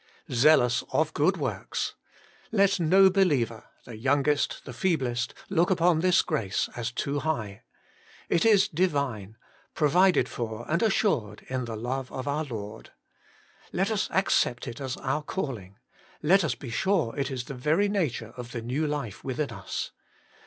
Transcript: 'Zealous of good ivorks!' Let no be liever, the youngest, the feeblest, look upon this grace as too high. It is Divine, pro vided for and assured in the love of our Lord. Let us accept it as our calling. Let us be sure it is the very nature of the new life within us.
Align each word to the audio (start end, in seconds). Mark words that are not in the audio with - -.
'Zealous 0.31 0.83
of 0.91 1.13
good 1.13 1.35
ivorks!' 1.35 1.93
Let 2.51 2.79
no 2.79 3.07
be 3.11 3.23
liever, 3.23 3.65
the 3.85 3.95
youngest, 3.95 4.65
the 4.65 4.73
feeblest, 4.73 5.35
look 5.47 5.69
upon 5.69 5.99
this 5.99 6.23
grace 6.23 6.67
as 6.75 6.91
too 6.91 7.19
high. 7.19 7.61
It 8.27 8.43
is 8.43 8.67
Divine, 8.67 9.37
pro 9.75 9.89
vided 9.91 10.27
for 10.27 10.65
and 10.67 10.81
assured 10.81 11.45
in 11.49 11.65
the 11.65 11.77
love 11.77 12.11
of 12.11 12.27
our 12.27 12.45
Lord. 12.45 12.91
Let 13.71 13.91
us 13.91 14.07
accept 14.09 14.67
it 14.67 14.81
as 14.81 14.97
our 14.97 15.21
calling. 15.21 15.77
Let 16.23 16.43
us 16.43 16.55
be 16.55 16.71
sure 16.71 17.15
it 17.15 17.29
is 17.29 17.43
the 17.43 17.53
very 17.53 17.87
nature 17.87 18.33
of 18.35 18.53
the 18.53 18.61
new 18.63 18.87
life 18.87 19.23
within 19.23 19.51
us. 19.51 19.91